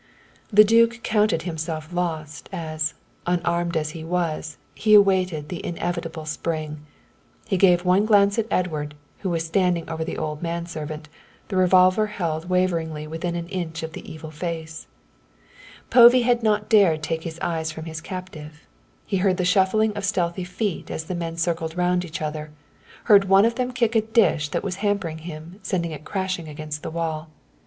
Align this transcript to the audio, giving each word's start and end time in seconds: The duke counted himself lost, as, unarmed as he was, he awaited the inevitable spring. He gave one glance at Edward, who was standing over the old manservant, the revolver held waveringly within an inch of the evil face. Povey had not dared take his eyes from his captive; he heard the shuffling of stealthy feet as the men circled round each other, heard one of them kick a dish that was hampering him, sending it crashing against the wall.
The 0.51 0.63
duke 0.63 1.01
counted 1.03 1.43
himself 1.43 1.93
lost, 1.93 2.49
as, 2.51 2.95
unarmed 3.27 3.77
as 3.77 3.91
he 3.91 4.03
was, 4.03 4.57
he 4.73 4.95
awaited 4.95 5.49
the 5.49 5.63
inevitable 5.63 6.25
spring. 6.25 6.83
He 7.45 7.55
gave 7.55 7.85
one 7.85 8.07
glance 8.07 8.39
at 8.39 8.47
Edward, 8.49 8.95
who 9.19 9.29
was 9.29 9.45
standing 9.45 9.87
over 9.87 10.03
the 10.03 10.17
old 10.17 10.41
manservant, 10.41 11.07
the 11.49 11.55
revolver 11.55 12.07
held 12.07 12.49
waveringly 12.49 13.05
within 13.05 13.35
an 13.35 13.47
inch 13.49 13.83
of 13.83 13.93
the 13.93 14.11
evil 14.11 14.31
face. 14.31 14.87
Povey 15.91 16.23
had 16.23 16.41
not 16.41 16.67
dared 16.67 17.03
take 17.03 17.21
his 17.23 17.39
eyes 17.39 17.71
from 17.71 17.85
his 17.85 18.01
captive; 18.01 18.61
he 19.05 19.17
heard 19.17 19.37
the 19.37 19.45
shuffling 19.45 19.93
of 19.95 20.03
stealthy 20.03 20.43
feet 20.45 20.89
as 20.89 21.03
the 21.03 21.13
men 21.13 21.37
circled 21.37 21.77
round 21.77 22.03
each 22.03 22.23
other, 22.23 22.49
heard 23.03 23.25
one 23.25 23.45
of 23.45 23.53
them 23.53 23.71
kick 23.71 23.95
a 23.95 24.01
dish 24.01 24.49
that 24.49 24.63
was 24.63 24.77
hampering 24.77 25.19
him, 25.19 25.59
sending 25.61 25.91
it 25.91 26.05
crashing 26.05 26.47
against 26.47 26.81
the 26.81 26.89
wall. 26.89 27.29